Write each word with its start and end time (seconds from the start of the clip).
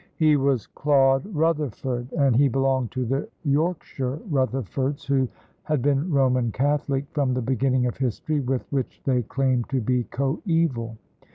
He 0.15 0.35
was 0.35 0.65
Claude 0.65 1.27
Rutherford, 1.27 2.11
and 2.13 2.35
he 2.35 2.47
belonged 2.47 2.89
to 2.93 3.05
the 3.05 3.29
Yorkshire 3.45 4.17
Rutherfords, 4.31 5.05
who 5.05 5.27
had 5.61 5.83
been 5.83 6.09
Roman 6.11 6.51
Catholic 6.51 7.05
from 7.11 7.35
the 7.35 7.41
beginning 7.43 7.85
of 7.85 7.97
history, 7.97 8.39
with 8.39 8.65
which 8.71 8.99
they 9.05 9.21
claimed 9.21 9.69
to 9.69 9.79
be 9.79 10.05
coeval. 10.05 10.97